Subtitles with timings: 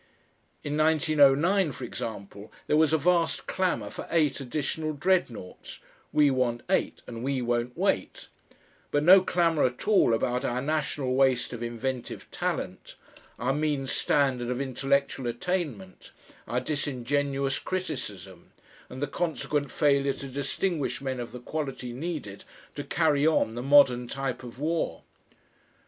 [0.63, 5.79] In 1909, for example, there was a vast clamour for eight additional Dreadnoughts
[6.11, 8.27] "We want eight And we won't wait,"
[8.89, 12.95] but no clamour at all about our national waste of inventive talent,
[13.37, 16.11] our mean standard of intellectual attainment,
[16.47, 18.53] our disingenuous criticism,
[18.89, 22.43] and the consequent failure to distinguish men of the quality needed
[22.73, 25.03] to carry on the modern type of war.